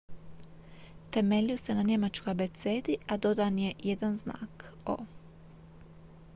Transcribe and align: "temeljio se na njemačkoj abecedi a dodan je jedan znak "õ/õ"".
"temeljio 1.11 1.57
se 1.57 1.75
na 1.75 1.81
njemačkoj 1.83 2.31
abecedi 2.31 2.97
a 3.07 3.17
dodan 3.17 3.59
je 3.59 3.73
jedan 3.83 4.17
znak 4.25 4.67
"õ/õ"". 4.85 5.05